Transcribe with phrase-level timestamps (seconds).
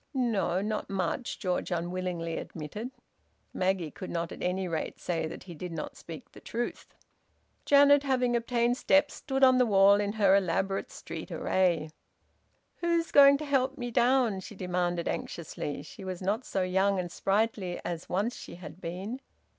[0.15, 2.89] "No, not much," George unwillingly admitted.
[3.53, 6.95] Maggie could not at any rate say that he did not speak the truth.
[7.65, 11.91] Janet, having obtained steps, stood on the wall in her elaborate street array.
[12.77, 15.83] "Who's going to help me down?" she demanded anxiously.
[15.83, 19.21] She was not so young and sprightly as once she had been.